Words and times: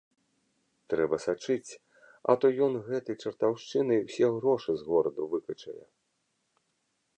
Трэба 0.93 1.15
сачыць, 1.25 1.71
а 2.31 2.37
то 2.45 2.51
ён 2.69 2.73
гэтай 2.89 3.15
чартаўшчынай 3.25 3.99
усе 4.07 4.27
грошы 4.41 4.71
з 4.79 4.87
гораду 4.91 5.23
выкачае. 5.35 5.79